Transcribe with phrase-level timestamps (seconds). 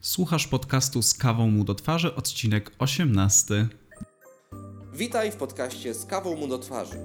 [0.00, 3.68] Słuchasz podcastu z kawą mu do twarzy, odcinek 18.
[4.92, 6.96] Witaj w podcaście z kawą mu do twarzy.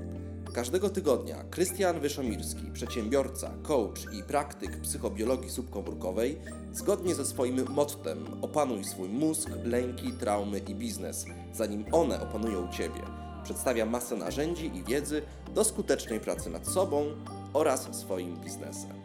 [0.54, 6.38] Każdego tygodnia Krystian Wyszomirski, przedsiębiorca, coach i praktyk psychobiologii subkomórkowej,
[6.74, 13.02] zgodnie ze swoim mottem opanuj swój mózg, lęki, traumy i biznes, zanim one opanują Ciebie.
[13.44, 15.22] Przedstawia masę narzędzi i wiedzy
[15.56, 17.06] do skutecznej pracy nad sobą
[17.54, 19.03] oraz swoim biznesem.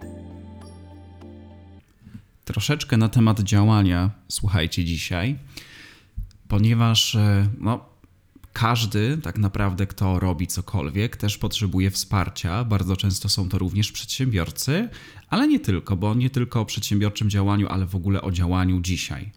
[2.49, 5.39] Troszeczkę na temat działania słuchajcie dzisiaj,
[6.49, 7.89] ponieważ e, no,
[8.53, 12.65] każdy, tak naprawdę, kto robi cokolwiek, też potrzebuje wsparcia.
[12.65, 14.89] Bardzo często są to również przedsiębiorcy,
[15.29, 19.33] ale nie tylko, bo nie tylko o przedsiębiorczym działaniu, ale w ogóle o działaniu dzisiaj.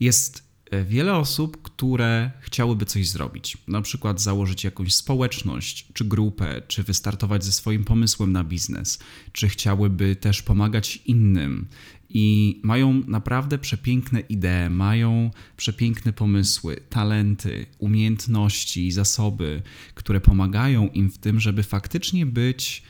[0.00, 6.62] Jest e, wiele osób, które chciałyby coś zrobić, na przykład założyć jakąś społeczność, czy grupę,
[6.68, 8.98] czy wystartować ze swoim pomysłem na biznes,
[9.32, 11.68] czy chciałyby też pomagać innym,
[12.10, 19.62] i mają naprawdę przepiękne idee, mają przepiękne pomysły, talenty, umiejętności, zasoby,
[19.94, 22.82] które pomagają im w tym, żeby faktycznie być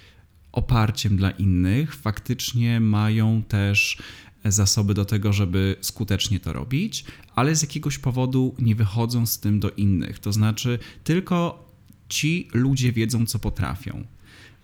[0.52, 3.98] oparciem dla innych, faktycznie mają też
[4.44, 9.60] zasoby do tego, żeby skutecznie to robić, ale z jakiegoś powodu nie wychodzą z tym
[9.60, 10.19] do innych.
[10.19, 11.69] To znaczy, tylko
[12.08, 14.06] ci ludzie wiedzą, co potrafią.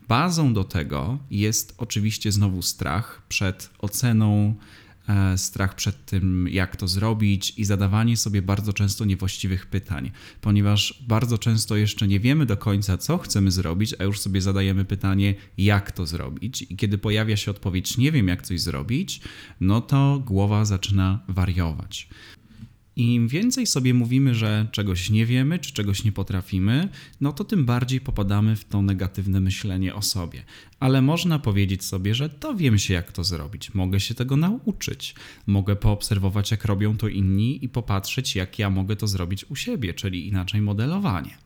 [0.08, 4.54] Bazą do tego jest oczywiście znowu strach przed oceną,
[5.08, 11.04] e, strach przed tym, jak to zrobić i zadawanie sobie bardzo często niewłaściwych pytań, ponieważ
[11.08, 15.34] bardzo często jeszcze nie wiemy do końca, co chcemy zrobić, a już sobie zadajemy pytanie,
[15.58, 16.62] jak to zrobić.
[16.62, 19.20] I kiedy pojawia się odpowiedź, nie wiem, jak coś zrobić,
[19.60, 22.08] no to głowa zaczyna wariować.
[22.96, 26.88] Im więcej sobie mówimy, że czegoś nie wiemy, czy czegoś nie potrafimy,
[27.20, 30.44] no to tym bardziej popadamy w to negatywne myślenie o sobie.
[30.80, 35.14] Ale można powiedzieć sobie, że to wiem się, jak to zrobić, mogę się tego nauczyć,
[35.46, 39.94] mogę poobserwować, jak robią to inni i popatrzeć, jak ja mogę to zrobić u siebie,
[39.94, 41.38] czyli inaczej modelowanie.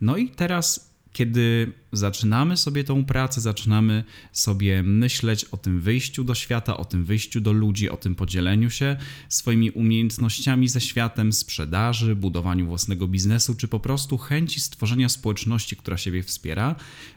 [0.00, 6.34] No i teraz kiedy zaczynamy sobie tą pracę, zaczynamy sobie myśleć o tym wyjściu do
[6.34, 8.96] świata, o tym wyjściu do ludzi, o tym podzieleniu się
[9.28, 15.96] swoimi umiejętnościami ze światem, sprzedaży, budowaniu własnego biznesu, czy po prostu chęci stworzenia społeczności, która
[15.96, 16.74] siebie wspiera,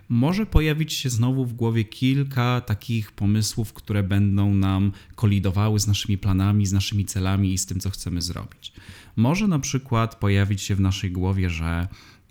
[0.09, 6.17] może pojawić się znowu w głowie kilka takich pomysłów, które będą nam kolidowały z naszymi
[6.17, 8.73] planami, z naszymi celami i z tym, co chcemy zrobić.
[9.15, 11.87] Może na przykład pojawić się w naszej głowie, że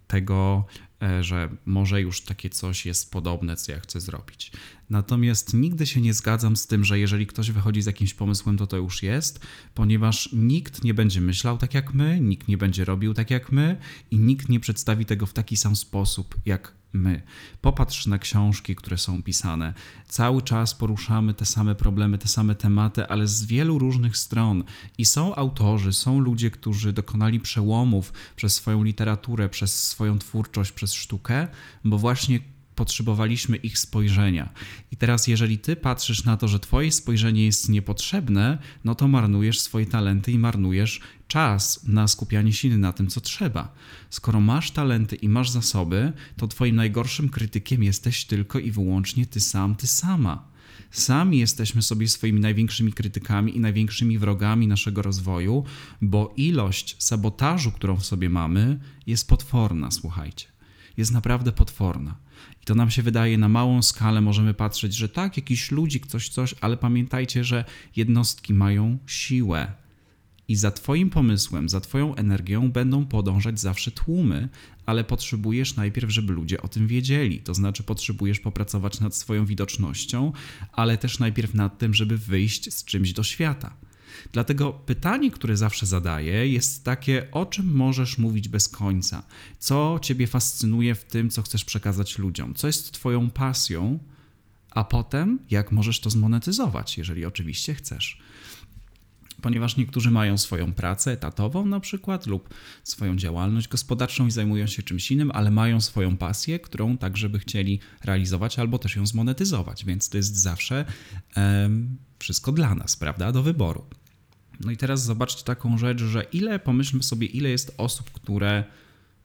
[0.06, 0.65] tego
[1.21, 4.53] że może już takie coś jest podobne, co ja chcę zrobić.
[4.91, 8.66] Natomiast nigdy się nie zgadzam z tym, że jeżeli ktoś wychodzi z jakimś pomysłem, to
[8.66, 9.41] to już jest,
[9.75, 13.77] ponieważ nikt nie będzie myślał tak jak my, nikt nie będzie robił tak jak my
[14.10, 17.22] i nikt nie przedstawi tego w taki sam sposób jak my.
[17.60, 19.75] Popatrz na książki, które są pisane.
[20.09, 24.65] Cały czas poruszamy te same problemy, te same tematy, ale z wielu różnych stron.
[24.99, 30.93] I są autorzy, są ludzie, którzy dokonali przełomów przez swoją literaturę, przez swoją twórczość, przez
[30.93, 31.49] sztukę,
[31.84, 34.53] bo właśnie potrzebowaliśmy ich spojrzenia.
[34.93, 39.61] I teraz, jeżeli ty patrzysz na to, że twoje spojrzenie jest niepotrzebne, no to marnujesz
[39.61, 43.75] swoje talenty i marnujesz czas na skupianie się na tym, co trzeba.
[44.11, 49.41] Skoro masz talenty i masz zasoby, to twoim najgorszym krytykiem jesteś tylko i wyłącznie ty
[49.41, 50.55] sam, ty sama.
[50.91, 55.65] Sami jesteśmy sobie swoimi największymi krytykami i największymi wrogami naszego rozwoju,
[56.03, 60.53] bo ilość sabotażu, którą w sobie mamy, jest potworna, słuchajcie.
[60.97, 62.16] Jest naprawdę potworna.
[62.62, 66.28] I to nam się wydaje na małą skalę, możemy patrzeć, że tak, jakiś ludzik, coś,
[66.28, 67.65] coś, ale pamiętajcie, że
[67.97, 69.72] jednostki mają siłę.
[70.49, 74.49] I za Twoim pomysłem, za Twoją energią będą podążać zawsze tłumy,
[74.87, 77.41] ale potrzebujesz najpierw, żeby ludzie o tym wiedzieli.
[77.41, 80.33] To znaczy, potrzebujesz popracować nad swoją widocznością,
[80.72, 83.77] ale też najpierw nad tym, żeby wyjść z czymś do świata.
[84.33, 89.23] Dlatego pytanie, które zawsze zadaję, jest takie: o czym możesz mówić bez końca?
[89.59, 92.55] Co Ciebie fascynuje w tym, co chcesz przekazać ludziom?
[92.55, 93.99] Co jest Twoją pasją?
[94.71, 98.19] A potem, jak możesz to zmonetyzować, jeżeli oczywiście chcesz
[99.45, 104.83] ponieważ niektórzy mają swoją pracę etatową na przykład lub swoją działalność gospodarczą i zajmują się
[104.83, 109.84] czymś innym, ale mają swoją pasję, którą także by chcieli realizować albo też ją zmonetyzować,
[109.84, 110.84] więc to jest zawsze
[112.19, 113.84] wszystko dla nas, prawda, do wyboru.
[114.60, 118.65] No i teraz zobaczcie taką rzecz, że ile, pomyślmy sobie, ile jest osób, które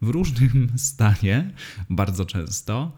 [0.02, 1.52] w różnym stanie,
[1.90, 2.92] bardzo często,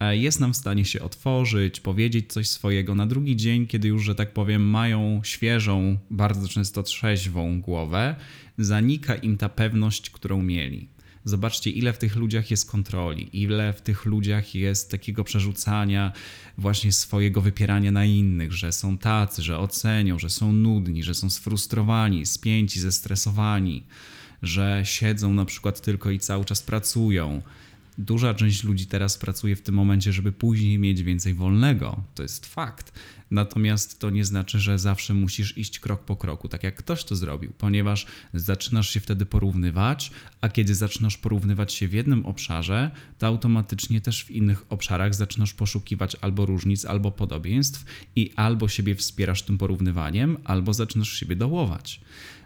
[0.00, 4.04] e, jest nam w stanie się otworzyć, powiedzieć coś swojego na drugi dzień, kiedy już,
[4.04, 8.16] że tak powiem, mają świeżą, bardzo często trzeźwą głowę,
[8.58, 10.88] zanika im ta pewność, którą mieli.
[11.28, 16.12] Zobaczcie, ile w tych ludziach jest kontroli, ile w tych ludziach jest takiego przerzucania
[16.58, 21.30] właśnie swojego wypierania na innych, że są tacy, że ocenią, że są nudni, że są
[21.30, 23.82] sfrustrowani, spięci, zestresowani,
[24.42, 27.42] że siedzą na przykład tylko i cały czas pracują.
[27.98, 32.02] Duża część ludzi teraz pracuje w tym momencie, żeby później mieć więcej wolnego.
[32.14, 32.92] To jest fakt.
[33.30, 37.16] Natomiast to nie znaczy, że zawsze musisz iść krok po kroku, tak jak ktoś to
[37.16, 40.10] zrobił, ponieważ zaczynasz się wtedy porównywać,
[40.40, 45.54] a kiedy zaczynasz porównywać się w jednym obszarze, to automatycznie też w innych obszarach zaczynasz
[45.54, 47.84] poszukiwać albo różnic, albo podobieństw
[48.16, 52.00] i albo siebie wspierasz tym porównywaniem, albo zaczynasz siebie dołować.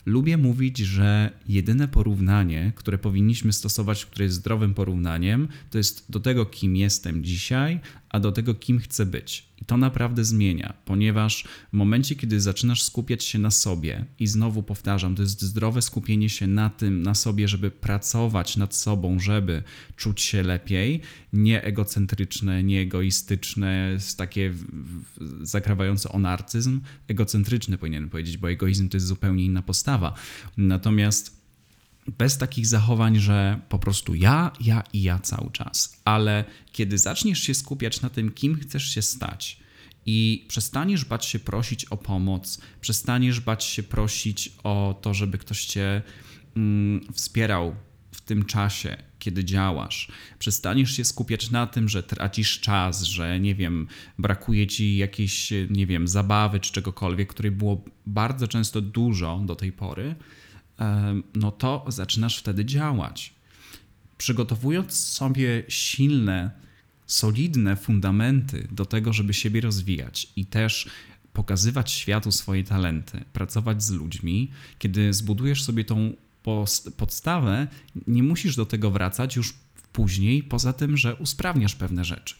[0.06, 6.20] Lubię mówić, że jedyne porównanie, które powinniśmy stosować, które jest zdrowym porównaniem, to jest do
[6.20, 9.51] tego, kim jestem dzisiaj, a do tego, kim chcę być.
[9.62, 14.62] I to naprawdę zmienia, ponieważ w momencie, kiedy zaczynasz skupiać się na sobie, i znowu
[14.62, 19.62] powtarzam, to jest zdrowe skupienie się na tym, na sobie, żeby pracować nad sobą, żeby
[19.96, 21.00] czuć się lepiej,
[21.32, 24.54] nie egocentryczne, nie egoistyczne, takie
[25.42, 30.14] zakrawające o narcyzm, egocentryczny powinienem powiedzieć, bo egoizm to jest zupełnie inna postawa.
[30.56, 31.41] Natomiast
[32.06, 36.00] bez takich zachowań, że po prostu ja, ja i ja cały czas.
[36.04, 39.62] Ale kiedy zaczniesz się skupiać na tym, kim chcesz się stać
[40.06, 45.64] i przestaniesz bać się prosić o pomoc, przestaniesz bać się prosić o to, żeby ktoś
[45.64, 46.02] cię
[46.56, 47.76] mm, wspierał
[48.12, 50.08] w tym czasie, kiedy działasz.
[50.38, 53.86] Przestaniesz się skupiać na tym, że tracisz czas, że nie wiem,
[54.18, 59.72] brakuje ci jakiejś, nie wiem, zabawy czy czegokolwiek, której było bardzo często dużo do tej
[59.72, 60.14] pory
[61.34, 63.34] no to zaczynasz wtedy działać.
[64.18, 66.50] Przygotowując sobie silne,
[67.06, 70.88] solidne fundamenty do tego, żeby siebie rozwijać i też
[71.32, 76.12] pokazywać światu swoje talenty, pracować z ludźmi, kiedy zbudujesz sobie tą
[76.96, 77.66] podstawę,
[78.06, 79.54] nie musisz do tego wracać już
[79.92, 82.34] później, poza tym, że usprawniasz pewne rzeczy.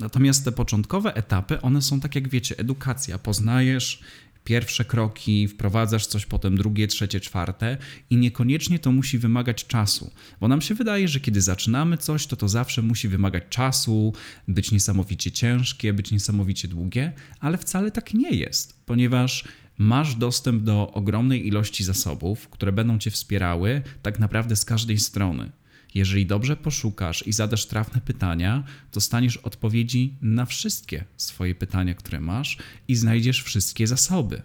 [0.00, 3.18] Natomiast te początkowe etapy, one są tak jak wiecie, edukacja.
[3.18, 4.00] Poznajesz,
[4.50, 7.76] pierwsze kroki, wprowadzasz coś, potem drugie, trzecie, czwarte
[8.10, 10.10] i niekoniecznie to musi wymagać czasu,
[10.40, 14.12] bo nam się wydaje, że kiedy zaczynamy coś, to to zawsze musi wymagać czasu,
[14.48, 19.44] być niesamowicie ciężkie, być niesamowicie długie, ale wcale tak nie jest, ponieważ
[19.78, 25.50] masz dostęp do ogromnej ilości zasobów, które będą cię wspierały tak naprawdę z każdej strony.
[25.94, 32.58] Jeżeli dobrze poszukasz i zadasz trafne pytania, dostaniesz odpowiedzi na wszystkie swoje pytania, które masz
[32.88, 34.42] i znajdziesz wszystkie zasoby.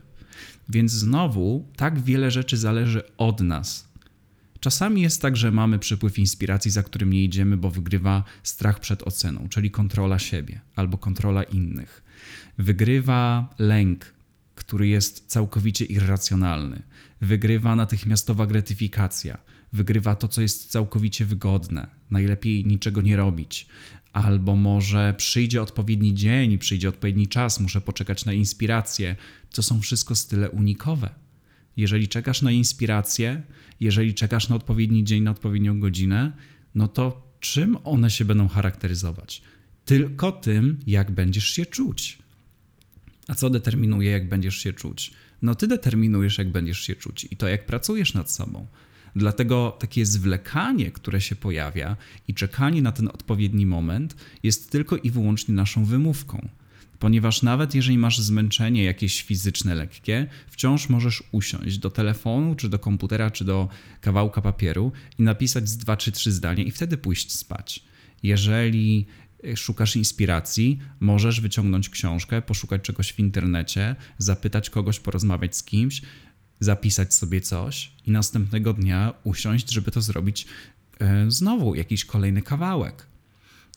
[0.70, 3.88] Więc znowu tak wiele rzeczy zależy od nas.
[4.60, 9.04] Czasami jest tak, że mamy przypływ inspiracji, za którym nie idziemy, bo wygrywa strach przed
[9.04, 12.04] oceną, czyli kontrola siebie albo kontrola innych.
[12.58, 14.14] Wygrywa lęk,
[14.56, 16.82] który jest całkowicie irracjonalny.
[17.22, 19.38] Wygrywa natychmiastowa gratyfikacja
[19.74, 21.88] wygrywa to, co jest całkowicie wygodne.
[22.12, 23.68] Najlepiej niczego nie robić.
[24.14, 29.16] Albo może przyjdzie odpowiedni dzień, przyjdzie odpowiedni czas, muszę poczekać na inspirację.
[29.56, 31.10] To są wszystko style unikowe.
[31.78, 33.42] Jeżeli czekasz na inspirację,
[33.80, 36.32] jeżeli czekasz na odpowiedni dzień, na odpowiednią godzinę,
[36.76, 39.42] no to czym one się będą charakteryzować?
[39.86, 42.18] Tylko tym, jak będziesz się czuć.
[43.28, 45.12] A co determinuje, jak będziesz się czuć?
[45.42, 48.68] No ty determinujesz, jak będziesz się czuć i to, jak pracujesz nad sobą.
[49.16, 51.98] Dlatego takie zwlekanie, które się pojawia
[52.28, 56.50] i czekanie na ten odpowiedni moment jest tylko i wyłącznie naszą wymówką.
[57.00, 62.80] Ponieważ nawet jeżeli masz zmęczenie jakieś fizyczne lekkie, wciąż możesz usiąść do telefonu, czy do
[62.80, 63.70] komputera, czy do
[64.02, 67.84] kawałka papieru i napisać z dwa czy trzy zdania i wtedy pójść spać.
[68.24, 69.06] Jeżeli
[69.44, 76.02] e, szukasz inspiracji, możesz wyciągnąć książkę, poszukać czegoś w internecie, zapytać kogoś, porozmawiać z kimś,
[76.60, 80.48] zapisać sobie coś i następnego dnia usiąść, żeby to zrobić
[81.00, 83.08] e, znowu jakiś kolejny kawałek.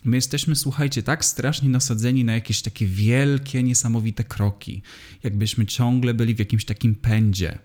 [0.04, 4.82] My jesteśmy, słuchajcie, tak strasznie nasadzeni na jakieś takie wielkie, niesamowite kroki,
[5.23, 7.58] jakbyśmy ciągle byli w jakimś takim pędzie.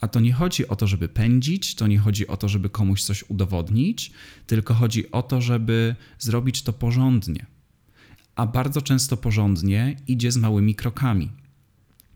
[0.00, 3.02] A to nie chodzi o to, żeby pędzić, to nie chodzi o to, żeby komuś
[3.02, 4.12] coś udowodnić,
[4.46, 7.46] tylko chodzi o to, żeby zrobić to porządnie.
[8.34, 11.30] A bardzo często porządnie idzie z małymi krokami.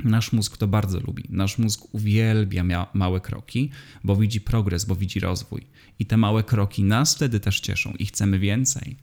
[0.05, 1.25] Nasz mózg to bardzo lubi.
[1.29, 3.71] Nasz mózg uwielbia małe kroki,
[4.05, 5.67] bo widzi progres, bo widzi rozwój.
[5.99, 8.97] I te małe kroki nas wtedy też cieszą i chcemy więcej.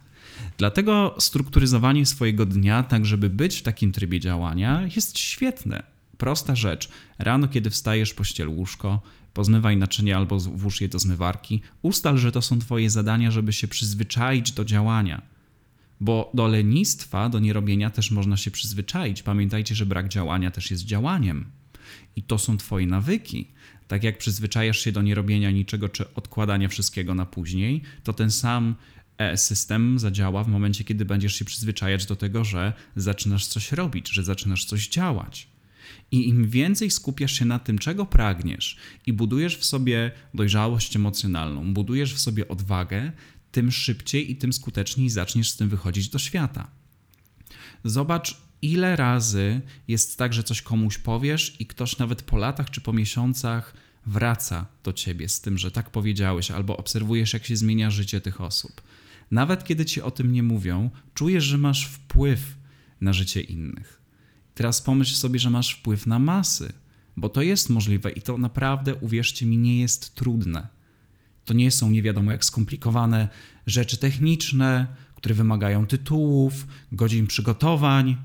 [0.58, 5.84] Dlatego strukturyzowanie swojego dnia, tak żeby być w takim trybie działania, jest świetne.
[6.18, 6.90] Prosta rzecz.
[7.20, 9.02] Rano, kiedy wstajesz, pościel łóżko,
[9.34, 11.62] pozmywaj naczynie albo włóż je do zmywarki.
[11.82, 15.33] Ustal, że to są Twoje zadania, żeby się przyzwyczaić do działania
[16.00, 19.24] bo do lenistwa, do nierobienia też można się przyzwyczaić.
[19.24, 21.46] Pamiętajcie, że brak działania też jest działaniem.
[22.16, 23.48] I to są Twoje nawyki.
[23.88, 28.76] Tak jak przyzwyczajasz się do nierobienia niczego czy odkładania wszystkiego na później, to ten sam
[29.36, 34.24] system zadziała w momencie, kiedy będziesz się przyzwyczajać do tego, że zaczynasz coś robić, że
[34.24, 35.48] zaczynasz coś działać.
[36.12, 41.74] I im więcej skupiasz się na tym, czego pragniesz, i budujesz w sobie dojrzałość emocjonalną,
[41.74, 43.12] budujesz w sobie odwagę,
[43.54, 46.68] tym szybciej i tym skuteczniej zaczniesz z tym wychodzić do świata.
[47.84, 52.82] Zobacz, ile razy jest tak, że coś komuś powiesz i ktoś nawet po latach czy
[52.82, 53.74] po miesiącach
[54.06, 58.42] wraca do ciebie z tym, że tak powiedziałeś, albo obserwujesz, jak się zmienia życie tych
[58.42, 58.82] osób.
[59.32, 62.58] Nawet kiedy ci o tym nie mówią, czujesz, że masz wpływ
[63.02, 64.02] na życie innych.
[64.56, 66.74] Teraz pomyśl sobie, że masz wpływ na masy,
[67.18, 70.68] bo to jest możliwe i to naprawdę, uwierzcie mi, nie jest trudne.
[71.46, 73.28] To nie są nie wiadomo jak skomplikowane
[73.68, 78.18] rzeczy techniczne, które wymagają tytułów, godzin przygotowań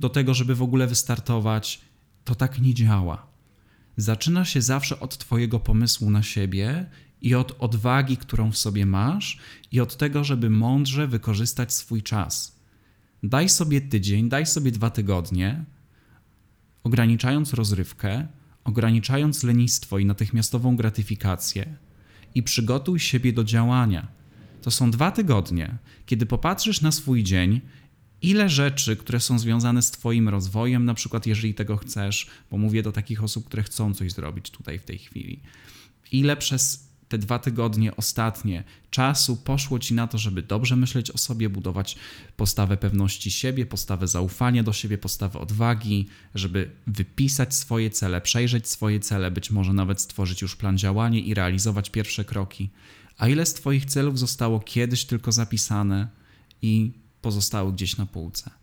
[0.00, 1.80] do tego, żeby w ogóle wystartować.
[2.24, 3.26] To tak nie działa.
[3.96, 6.86] Zaczyna się zawsze od Twojego pomysłu na siebie
[7.22, 9.38] i od odwagi, którą w sobie masz,
[9.72, 12.60] i od tego, żeby mądrze wykorzystać swój czas.
[13.22, 15.64] Daj sobie tydzień, daj sobie dwa tygodnie,
[16.84, 18.26] ograniczając rozrywkę,
[18.64, 21.76] ograniczając lenistwo i natychmiastową gratyfikację,
[22.34, 24.08] i przygotuj siebie do działania.
[24.62, 27.60] To są dwa tygodnie, kiedy popatrzysz na swój dzień,
[28.22, 32.82] ile rzeczy, które są związane z Twoim rozwojem, na przykład jeżeli tego chcesz, bo mówię
[32.82, 35.40] do takich osób, które chcą coś zrobić tutaj w tej chwili,
[36.12, 41.18] ile przez te dwa tygodnie ostatnie czasu poszło ci na to, żeby dobrze myśleć o
[41.18, 41.96] sobie, budować
[42.36, 49.00] postawę pewności siebie, postawę zaufania do siebie, postawę odwagi, żeby wypisać swoje cele, przejrzeć swoje
[49.00, 52.70] cele, być może nawet stworzyć już plan działania i realizować pierwsze kroki.
[53.18, 56.08] A ile z Twoich celów zostało kiedyś tylko zapisane
[56.62, 58.59] i pozostały gdzieś na półce?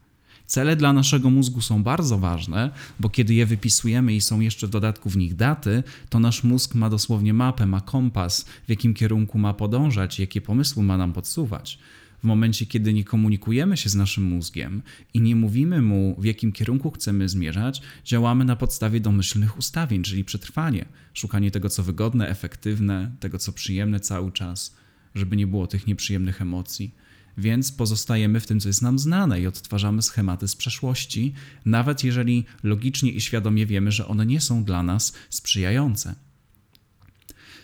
[0.47, 4.69] Cele dla naszego mózgu są bardzo ważne, bo kiedy je wypisujemy i są jeszcze w
[4.69, 9.37] dodatku w nich daty, to nasz mózg ma dosłownie mapę, ma kompas, w jakim kierunku
[9.37, 11.79] ma podążać, jakie pomysły ma nam podsuwać.
[12.19, 14.81] W momencie, kiedy nie komunikujemy się z naszym mózgiem
[15.13, 20.25] i nie mówimy mu, w jakim kierunku chcemy zmierzać, działamy na podstawie domyślnych ustawień, czyli
[20.25, 24.75] przetrwanie, szukanie tego, co wygodne, efektywne, tego, co przyjemne cały czas,
[25.15, 26.91] żeby nie było tych nieprzyjemnych emocji
[27.37, 31.33] więc pozostajemy w tym, co jest nam znane i odtwarzamy schematy z przeszłości,
[31.65, 36.15] nawet jeżeli logicznie i świadomie wiemy, że one nie są dla nas sprzyjające.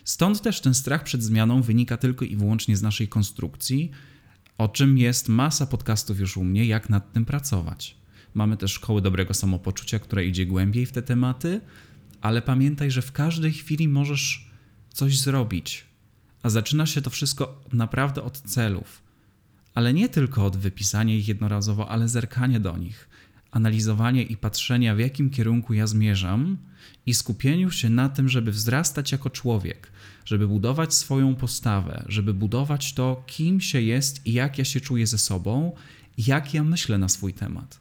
[0.03, 3.91] Stąd też ten strach przed zmianą wynika tylko i wyłącznie z naszej konstrukcji,
[4.57, 7.97] o czym jest masa podcastów już u mnie, jak nad tym pracować.
[8.33, 11.61] Mamy też szkoły dobrego samopoczucia, która idzie głębiej w te tematy,
[12.21, 14.51] ale pamiętaj, że w każdej chwili możesz
[14.89, 15.85] coś zrobić.
[16.43, 19.03] A zaczyna się to wszystko naprawdę od celów
[19.73, 23.09] ale nie tylko od wypisania ich jednorazowo, ale zerkanie do nich,
[23.51, 26.57] analizowanie i patrzenia, w jakim kierunku ja zmierzam
[27.05, 29.91] i skupieniu się na tym, żeby wzrastać jako człowiek,
[30.25, 35.07] żeby budować swoją postawę, żeby budować to, kim się jest i jak ja się czuję
[35.07, 35.75] ze sobą,
[36.17, 37.79] jak ja myślę na swój temat.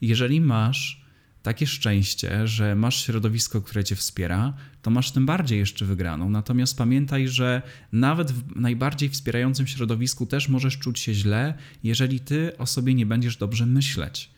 [0.00, 1.05] Jeżeli masz
[1.46, 6.30] takie szczęście, że masz środowisko, które cię wspiera, to masz tym bardziej jeszcze wygraną.
[6.30, 7.62] Natomiast pamiętaj, że
[7.92, 13.06] nawet w najbardziej wspierającym środowisku też możesz czuć się źle, jeżeli ty o sobie nie
[13.06, 14.30] będziesz dobrze myśleć.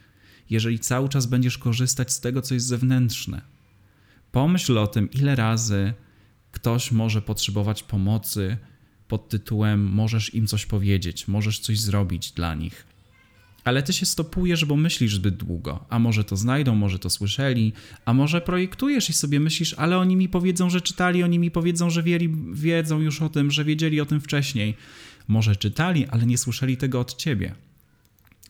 [0.50, 3.42] Jeżeli cały czas będziesz korzystać z tego, co jest zewnętrzne.
[4.32, 5.92] Pomyśl o tym, ile razy
[6.52, 8.56] ktoś może potrzebować pomocy
[9.08, 12.97] pod tytułem: Możesz im coś powiedzieć, możesz coś zrobić dla nich
[13.64, 15.84] ale ty się stopujesz, bo myślisz zbyt długo.
[15.88, 17.72] A może to znajdą, może to słyszeli,
[18.04, 21.90] a może projektujesz i sobie myślisz, ale oni mi powiedzą, że czytali, oni mi powiedzą,
[21.90, 24.74] że wieli, wiedzą już o tym, że wiedzieli o tym wcześniej.
[25.28, 27.54] Może czytali, ale nie słyszeli tego od ciebie.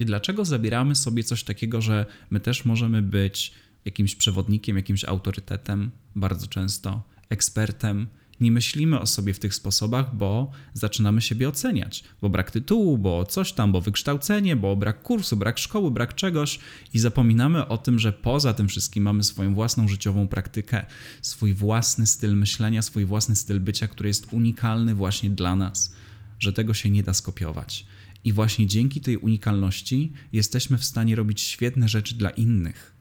[0.00, 3.52] I dlaczego zabieramy sobie coś takiego, że my też możemy być
[3.84, 8.06] jakimś przewodnikiem, jakimś autorytetem, bardzo często ekspertem,
[8.40, 13.24] nie myślimy o sobie w tych sposobach, bo zaczynamy siebie oceniać, bo brak tytułu, bo
[13.24, 16.58] coś tam, bo wykształcenie, bo brak kursu, brak szkoły, brak czegoś
[16.94, 20.86] i zapominamy o tym, że poza tym wszystkim mamy swoją własną życiową praktykę,
[21.22, 25.94] swój własny styl myślenia, swój własny styl bycia, który jest unikalny właśnie dla nas,
[26.38, 27.86] że tego się nie da skopiować.
[28.24, 32.94] I właśnie dzięki tej unikalności jesteśmy w stanie robić świetne rzeczy dla innych.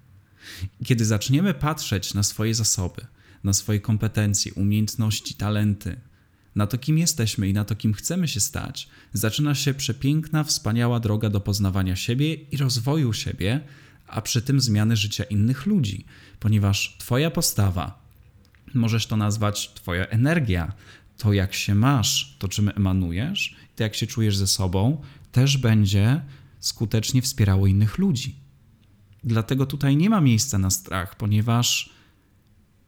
[0.86, 3.06] Kiedy zaczniemy patrzeć na swoje zasoby,
[3.44, 6.00] na swoje kompetencje, umiejętności, talenty,
[6.56, 11.00] na to, kim jesteśmy i na to, kim chcemy się stać, zaczyna się przepiękna, wspaniała
[11.00, 13.62] droga do poznawania siebie i rozwoju siebie,
[14.08, 16.06] a przy tym zmiany życia innych ludzi,
[16.40, 18.02] ponieważ Twoja postawa,
[18.74, 20.74] możesz to nazwać Twoja energia,
[21.18, 25.02] to jak się masz, to czym emanujesz, to jak się czujesz ze sobą,
[25.32, 26.22] też będzie
[26.60, 28.36] skutecznie wspierało innych ludzi.
[29.24, 31.97] Dlatego tutaj nie ma miejsca na strach, ponieważ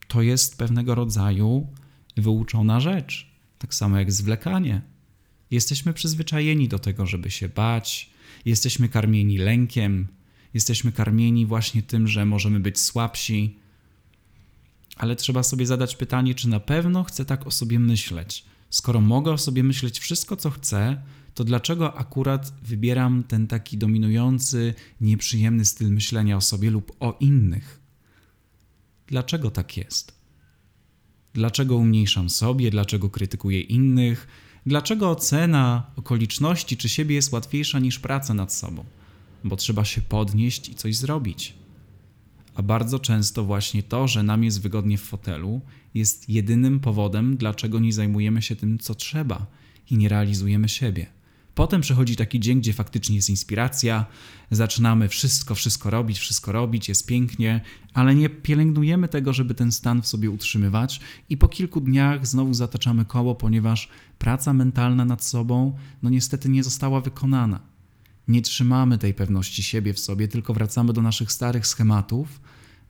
[0.09, 1.67] To jest pewnego rodzaju
[2.17, 3.31] wyuczona rzecz.
[3.59, 4.81] Tak samo jak zwlekanie.
[5.51, 8.09] Jesteśmy przyzwyczajeni do tego, żeby się bać,
[8.45, 10.07] jesteśmy karmieni lękiem,
[10.53, 13.57] jesteśmy karmieni właśnie tym, że możemy być słabsi.
[14.95, 18.45] Ale trzeba sobie zadać pytanie, czy na pewno chcę tak o sobie myśleć.
[18.69, 21.01] Skoro mogę o sobie myśleć wszystko, co chcę,
[21.33, 27.78] to dlaczego akurat wybieram ten taki dominujący, nieprzyjemny styl myślenia o sobie lub o innych?
[29.09, 30.19] Dlaczego tak jest?
[31.33, 34.27] Dlaczego umniejszam sobie, dlaczego krytykuję innych,
[34.65, 38.85] dlaczego ocena okoliczności czy siebie jest łatwiejsza niż praca nad sobą?
[39.43, 41.53] Bo trzeba się podnieść i coś zrobić.
[42.55, 45.61] A bardzo często właśnie to, że nam jest wygodnie w fotelu,
[45.93, 49.45] jest jedynym powodem, dlaczego nie zajmujemy się tym, co trzeba
[49.91, 51.18] i nie realizujemy siebie.
[51.59, 54.05] Potem przychodzi taki dzień, gdzie faktycznie jest inspiracja,
[54.51, 57.61] zaczynamy wszystko, wszystko robić, wszystko robić, jest pięknie,
[57.93, 60.99] ale nie pielęgnujemy tego, żeby ten stan w sobie utrzymywać,
[61.29, 63.89] i po kilku dniach znowu zataczamy koło, ponieważ
[64.19, 67.59] praca mentalna nad sobą, no niestety nie została wykonana.
[68.27, 72.41] Nie trzymamy tej pewności siebie w sobie, tylko wracamy do naszych starych schematów,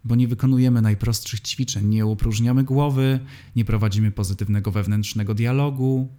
[0.04, 3.20] bo nie wykonujemy najprostszych ćwiczeń, nie opróżniamy głowy,
[3.56, 6.10] nie prowadzimy pozytywnego wewnętrznego dialogu,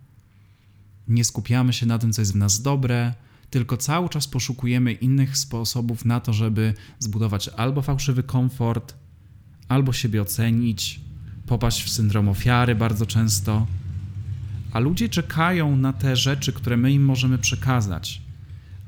[1.11, 3.15] nie skupiamy się na tym, co jest w nas dobre,
[3.51, 8.95] tylko cały czas poszukujemy innych sposobów na to, żeby zbudować albo fałszywy komfort,
[9.69, 11.01] albo siebie ocenić,
[11.47, 13.67] popaść w syndrom ofiary bardzo często.
[14.73, 18.23] A ludzie czekają na te rzeczy, które my im możemy przekazać.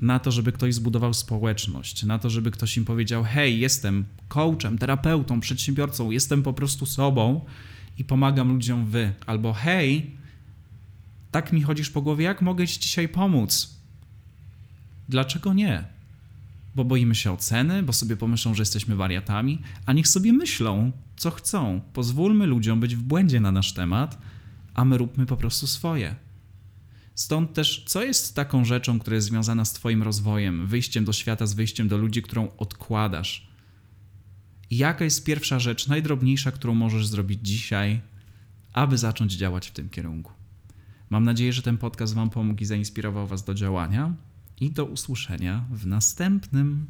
[0.00, 4.78] Na to, żeby ktoś zbudował społeczność, na to, żeby ktoś im powiedział: Hej, jestem coachem,
[4.78, 7.44] terapeutą, przedsiębiorcą, jestem po prostu sobą
[7.98, 9.12] i pomagam ludziom wy.
[9.26, 10.16] Albo hej,
[11.32, 13.76] tak mi chodzisz po głowie, jak mogę ci dzisiaj pomóc?
[15.08, 15.84] Dlaczego nie?
[16.74, 21.30] Bo boimy się oceny, bo sobie pomyślą, że jesteśmy wariatami, a niech sobie myślą, co
[21.30, 21.80] chcą.
[21.92, 24.18] Pozwólmy ludziom być w błędzie na nasz temat,
[24.74, 26.16] a my róbmy po prostu swoje.
[27.14, 31.46] Stąd też, co jest taką rzeczą, która jest związana z Twoim rozwojem, wyjściem do świata,
[31.46, 33.48] z wyjściem do ludzi, którą odkładasz?
[34.70, 38.00] Jaka jest pierwsza rzecz, najdrobniejsza, którą możesz zrobić dzisiaj,
[38.72, 40.41] aby zacząć działać w tym kierunku?
[41.12, 44.14] Mam nadzieję, że ten podcast Wam pomógł i zainspirował Was do działania.
[44.60, 46.86] I do usłyszenia w następnym.